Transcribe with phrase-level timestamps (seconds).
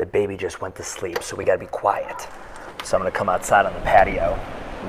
[0.00, 2.26] the baby just went to sleep, so we got to be quiet.
[2.82, 4.38] So I'm gonna come outside on the patio.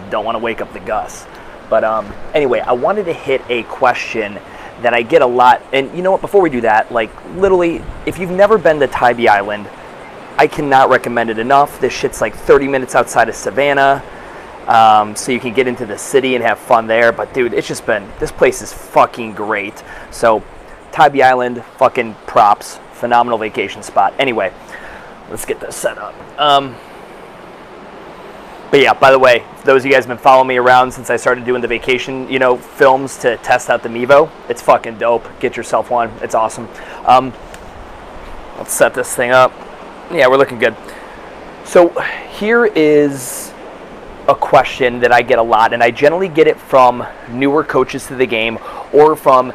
[0.09, 1.27] Don't want to wake up the Gus.
[1.69, 4.39] But um, anyway, I wanted to hit a question
[4.81, 5.61] that I get a lot.
[5.73, 6.21] And you know what?
[6.21, 9.67] Before we do that, like literally, if you've never been to Tybee Island,
[10.37, 11.81] I cannot recommend it enough.
[11.81, 14.01] This shit's like 30 minutes outside of Savannah.
[14.67, 17.11] Um, so you can get into the city and have fun there.
[17.11, 19.83] But dude, it's just been this place is fucking great.
[20.09, 20.41] So
[20.93, 24.13] Tybee Island, fucking props, phenomenal vacation spot.
[24.19, 24.53] Anyway,
[25.31, 26.13] let's get this set up.
[26.39, 26.75] Um,
[28.69, 31.09] but yeah, by the way, those of you guys have been following me around since
[31.09, 34.29] I started doing the vacation, you know, films to test out the Mevo.
[34.49, 35.27] It's fucking dope.
[35.39, 36.09] Get yourself one.
[36.21, 36.69] It's awesome.
[37.05, 37.33] Um,
[38.57, 39.51] let's set this thing up.
[40.11, 40.75] Yeah, we're looking good.
[41.65, 41.89] So
[42.37, 43.53] here is
[44.27, 48.07] a question that I get a lot, and I generally get it from newer coaches
[48.07, 48.57] to the game
[48.93, 49.51] or from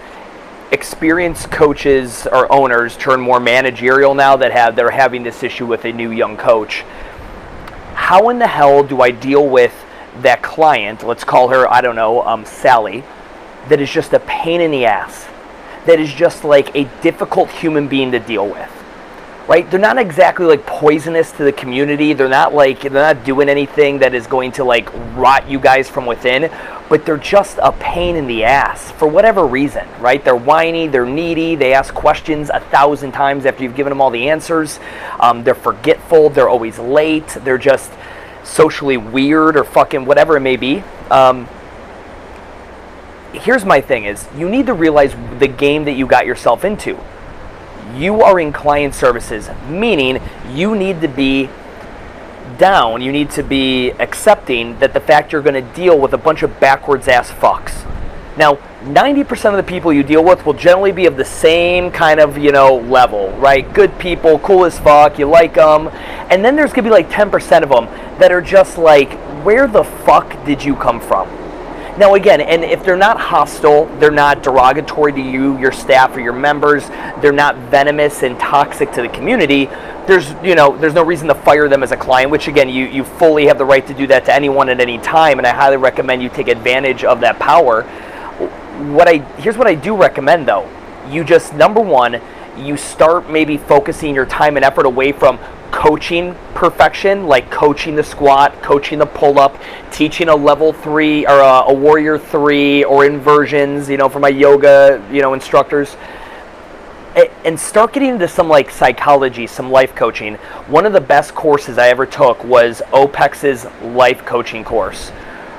[0.72, 5.84] experienced coaches or owners turn more managerial now that have they're having this issue with
[5.84, 6.82] a new young coach.
[7.94, 9.74] How in the hell do I deal with
[10.22, 11.02] that client?
[11.02, 13.04] Let's call her I don't know um, Sally,
[13.68, 15.26] that is just a pain in the ass,
[15.86, 18.70] that is just like a difficult human being to deal with
[19.48, 19.70] right?
[19.70, 22.12] They're not exactly like poisonous to the community.
[22.12, 25.88] They're not like they're not doing anything that is going to like rot you guys
[25.88, 26.50] from within,
[26.88, 30.24] but they're just a pain in the ass for whatever reason, right?
[30.24, 34.10] They're whiny, they're needy, they ask questions a thousand times after you've given them all
[34.10, 34.80] the answers.
[35.20, 37.92] Um, they're forgetful, they're always late, they're just
[38.42, 40.82] socially weird or fucking whatever it may be.
[41.10, 41.48] Um,
[43.32, 46.98] here's my thing is you need to realize the game that you got yourself into
[47.96, 50.20] you are in client services, meaning
[50.52, 51.48] you need to be
[52.58, 56.18] down, you need to be accepting that the fact you're going to deal with a
[56.18, 57.84] bunch of backwards ass fucks.
[58.36, 62.20] Now, 90% of the people you deal with will generally be of the same kind
[62.20, 63.70] of, you know, level, right?
[63.72, 65.88] Good people, cool as fuck, you like them.
[66.30, 67.86] And then there's going to be like 10% of them
[68.18, 69.12] that are just like,
[69.44, 71.28] where the fuck did you come from?
[71.98, 76.20] Now, again, and if they're not hostile, they're not derogatory to you, your staff, or
[76.20, 76.86] your members,
[77.20, 79.70] they're not venomous and toxic to the community,
[80.06, 82.86] there's, you know, there's no reason to fire them as a client, which again, you,
[82.86, 85.54] you fully have the right to do that to anyone at any time, and I
[85.54, 87.82] highly recommend you take advantage of that power.
[88.92, 90.70] What I, here's what I do recommend though.
[91.10, 92.20] You just, number one,
[92.56, 95.38] you start maybe focusing your time and effort away from
[95.70, 99.60] coaching perfection, like coaching the squat, coaching the pull up,
[99.90, 104.28] teaching a level three or a, a, warrior three or inversions, you know, for my
[104.28, 105.96] yoga, you know, instructors.
[107.44, 110.34] And start getting into some like psychology, some life coaching.
[110.66, 115.10] One of the best courses I ever took was OPEX's life coaching course,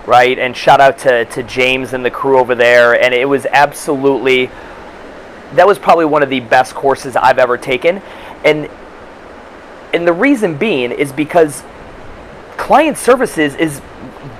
[0.05, 0.37] right?
[0.37, 3.01] And shout out to, to James and the crew over there.
[3.01, 4.51] And it was absolutely,
[5.53, 8.03] that was probably one of the best courses I've ever taken.
[8.45, 8.69] And
[9.93, 11.63] and the reason being is because
[12.57, 13.81] client services is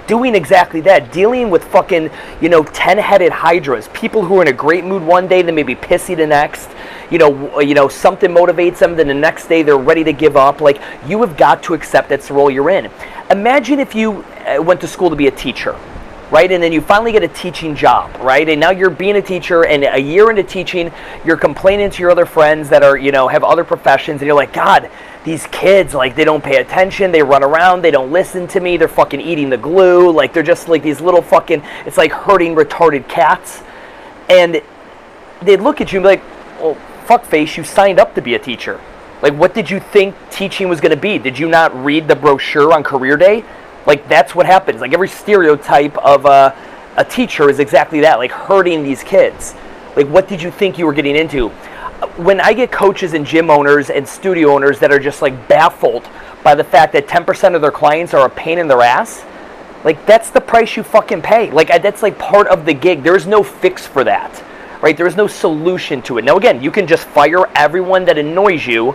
[0.08, 2.09] doing exactly that, dealing with fucking,
[2.41, 5.75] you know, 10-headed hydras, people who are in a great mood one day, then maybe
[5.75, 6.69] pissy the next.
[7.12, 10.35] You know, you know, something motivates them, then the next day they're ready to give
[10.35, 10.62] up.
[10.62, 12.90] Like you have got to accept that's the role you're in.
[13.29, 15.78] Imagine if you uh, went to school to be a teacher
[16.31, 16.52] right?
[16.52, 18.47] And then you finally get a teaching job, right?
[18.47, 20.91] And now you're being a teacher, and a year into teaching,
[21.24, 24.35] you're complaining to your other friends that are, you know, have other professions, and you're
[24.35, 24.90] like, God,
[25.28, 28.78] these kids, like, they don't pay attention, they run around, they don't listen to me,
[28.78, 32.56] they're fucking eating the glue, like, they're just like these little fucking, it's like herding
[32.56, 33.62] retarded cats.
[34.30, 34.62] And
[35.42, 36.24] they'd look at you and be like,
[36.60, 38.80] well, fuckface, you signed up to be a teacher.
[39.22, 41.18] Like, what did you think teaching was going to be?
[41.18, 43.44] Did you not read the brochure on career day?
[43.88, 44.82] Like that's what happens.
[44.82, 46.56] Like every stereotype of a,
[46.98, 49.56] a teacher is exactly that, like herding these kids.
[49.96, 51.52] Like what did you think you were getting into?
[52.18, 56.08] When I get coaches and gym owners and studio owners that are just like baffled
[56.44, 59.25] by the fact that 10% of their clients are a pain in their ass,
[59.84, 61.52] like that's the price you fucking pay.
[61.52, 63.03] Like that's like part of the gig.
[63.03, 64.44] There's no fix for that.
[64.81, 64.96] Right?
[64.96, 66.25] There is no solution to it.
[66.25, 68.94] Now again, you can just fire everyone that annoys you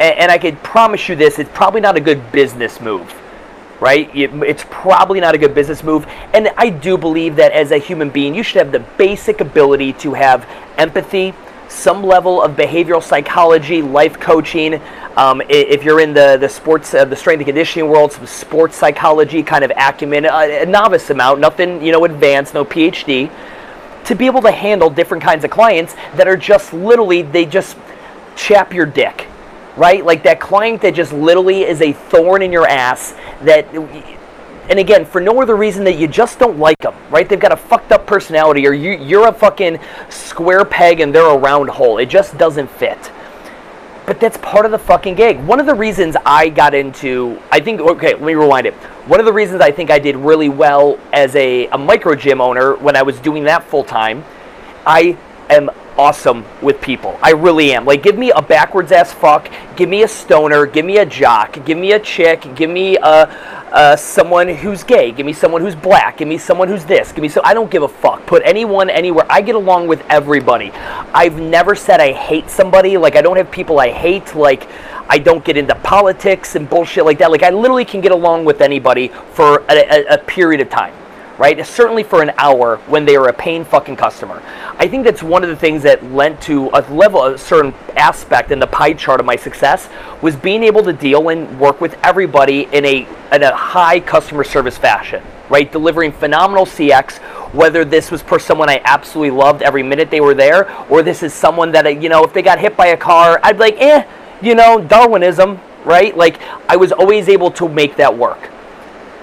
[0.00, 3.14] and, and I can promise you this, it's probably not a good business move
[3.80, 4.10] right?
[4.14, 6.06] It's probably not a good business move.
[6.34, 9.94] And I do believe that as a human being, you should have the basic ability
[9.94, 10.46] to have
[10.76, 11.34] empathy,
[11.70, 14.82] some level of behavioral psychology, life coaching.
[15.16, 18.76] Um, if you're in the the sports, uh, the strength and conditioning world, some sports
[18.76, 23.30] psychology kind of acumen, a, a novice amount, nothing you know advanced, no PhD,
[24.04, 27.76] to be able to handle different kinds of clients that are just literally they just
[28.36, 29.26] chap your dick
[29.76, 30.04] right?
[30.04, 33.66] Like that client that just literally is a thorn in your ass that
[34.68, 37.28] and again, for no other reason that you just don't like them, right?
[37.28, 39.78] They've got a fucked up personality, or you, you're a fucking
[40.08, 41.98] square peg and they're a round hole.
[41.98, 43.10] It just doesn't fit.
[44.10, 45.38] but that's part of the fucking gig.
[45.44, 48.74] One of the reasons I got into, I think, okay, let me rewind it.
[49.06, 52.40] One of the reasons I think I did really well as a, a micro gym
[52.40, 54.24] owner when I was doing that full time,
[54.84, 55.16] I
[55.48, 55.70] am
[56.00, 57.18] awesome with people.
[57.22, 57.84] I really am.
[57.84, 61.62] Like, give me a backwards ass fuck, give me a stoner, give me a jock,
[61.66, 66.16] give me a chick, give me a, someone who's gay, give me someone who's black,
[66.16, 67.42] give me someone who's this, give me so.
[67.44, 68.24] I don't give a fuck.
[68.24, 69.26] Put anyone anywhere.
[69.28, 70.70] I get along with everybody.
[71.12, 72.96] I've never said I hate somebody.
[72.96, 74.34] Like, I don't have people I hate.
[74.34, 74.68] Like,
[75.06, 77.30] I don't get into politics and bullshit like that.
[77.30, 80.94] Like, I literally can get along with anybody for a, a, a period of time
[81.40, 81.66] right?
[81.66, 84.42] Certainly for an hour when they are a paying fucking customer.
[84.80, 88.50] I think that's one of the things that lent to a level, a certain aspect
[88.50, 89.90] in the pie chart of my success
[90.22, 94.42] was being able to deal and work with everybody in a in a high customer
[94.42, 95.70] service fashion, right?
[95.70, 97.18] Delivering phenomenal CX,
[97.52, 101.22] whether this was for someone I absolutely loved every minute they were there, or this
[101.22, 103.76] is someone that, you know, if they got hit by a car, I'd be like,
[103.82, 104.06] eh,
[104.40, 106.16] you know, Darwinism, right?
[106.16, 106.40] Like,
[106.70, 108.48] I was always able to make that work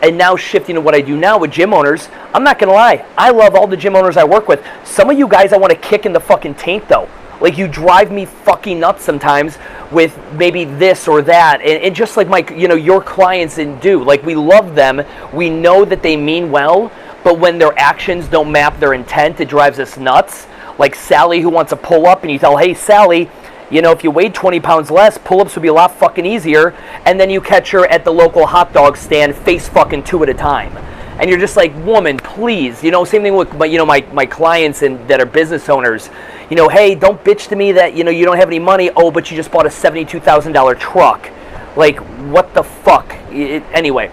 [0.02, 3.06] and now shifting to what I do now with gym owners, I'm not gonna lie,
[3.18, 4.64] I love all the gym owners I work with.
[4.84, 7.10] Some of you guys I want to kick in the fucking taint though.
[7.40, 9.58] Like you drive me fucking nuts sometimes
[9.92, 13.80] with maybe this or that, and, and just like my, you know, your clients and
[13.80, 14.04] do.
[14.04, 15.02] Like we love them,
[15.34, 16.92] we know that they mean well,
[17.24, 20.48] but when their actions don't map their intent, it drives us nuts.
[20.80, 23.30] Like Sally who wants to pull up, and you tell, hey Sally,
[23.70, 26.26] you know, if you weighed 20 pounds less, pull ups would be a lot fucking
[26.26, 26.74] easier.
[27.06, 30.30] And then you catch her at the local hot dog stand, face fucking two at
[30.30, 30.76] a time.
[31.20, 32.84] And you're just like, woman, please.
[32.84, 35.68] You know, same thing with my, you know my, my clients and that are business
[35.68, 36.10] owners.
[36.50, 38.90] You know, hey, don't bitch to me that you know you don't have any money.
[38.96, 41.30] Oh, but you just bought a seventy-two thousand dollar truck.
[41.76, 41.98] Like,
[42.32, 43.16] what the fuck?
[43.32, 44.12] It, anyway,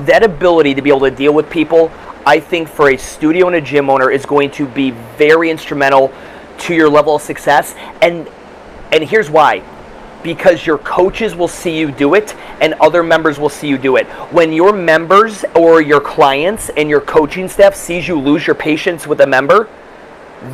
[0.00, 1.90] that ability to be able to deal with people,
[2.26, 6.12] I think, for a studio and a gym owner is going to be very instrumental
[6.58, 7.74] to your level of success.
[8.00, 8.28] And
[8.92, 9.62] and here's why.
[10.22, 13.96] Because your coaches will see you do it and other members will see you do
[13.96, 14.06] it.
[14.30, 19.06] When your members or your clients and your coaching staff sees you lose your patience
[19.06, 19.68] with a member,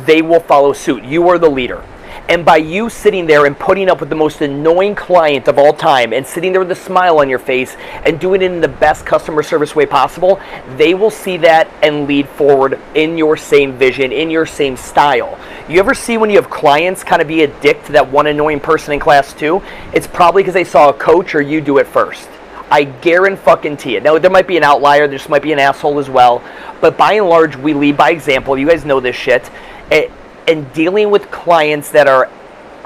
[0.05, 1.03] they will follow suit.
[1.03, 1.83] You are the leader.
[2.29, 5.73] And by you sitting there and putting up with the most annoying client of all
[5.73, 8.67] time and sitting there with a smile on your face and doing it in the
[8.67, 10.39] best customer service way possible,
[10.77, 15.39] they will see that and lead forward in your same vision, in your same style.
[15.67, 18.27] You ever see when you have clients kind of be a dick to that one
[18.27, 19.63] annoying person in class too?
[19.91, 22.29] It's probably because they saw a coach or you do it first.
[22.69, 24.03] I guarantee it.
[24.03, 26.43] Now, there might be an outlier, there might be an asshole as well,
[26.79, 28.55] but by and large, we lead by example.
[28.55, 29.49] You guys know this shit.
[29.89, 30.11] It,
[30.49, 32.29] and dealing with clients that are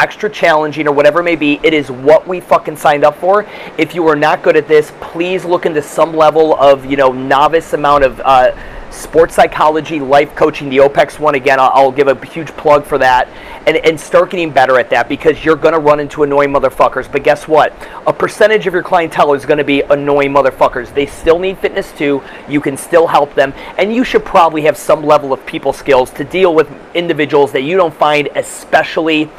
[0.04, 3.48] extra challenging or whatever it may be, it is what we fucking signed up for.
[3.78, 7.14] If you are not good at this, please look into some level of, you know,
[7.14, 8.52] novice amount of uh,
[8.92, 11.36] sports psychology, life coaching, the OPEX one.
[11.36, 13.30] Again, I'll, I'll, give a huge plug for that.
[13.66, 17.10] And, and start getting better at that because you're going to run into annoying motherfuckers.
[17.10, 17.74] But guess what?
[18.06, 20.94] A percentage of your clientele is going to be annoying motherfuckers.
[20.94, 22.22] They still need fitness too.
[22.50, 23.54] You can still help them.
[23.78, 27.62] And you should probably have some level of people skills to deal with individuals that
[27.62, 29.30] you don't find especially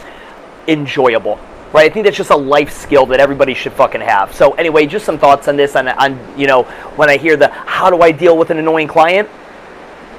[0.67, 1.39] enjoyable
[1.75, 1.91] right?
[1.91, 4.33] I think that's just a life skill that everybody should fucking have.
[4.33, 5.75] So anyway, just some thoughts on this.
[5.75, 6.63] On, on you know,
[6.95, 9.29] when I hear the how do I deal with an annoying client,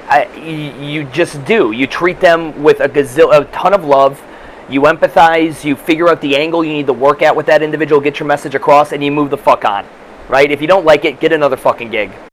[0.06, 1.72] I, you just do.
[1.72, 4.22] You treat them with a gazil- a ton of love.
[4.68, 5.64] You empathize.
[5.64, 8.26] You figure out the angle you need to work at with that individual, get your
[8.26, 9.86] message across, and you move the fuck on.
[10.28, 10.50] Right?
[10.50, 12.10] If you don't like it, get another fucking gig.